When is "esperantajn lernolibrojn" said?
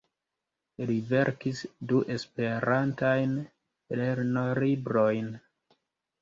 2.15-5.31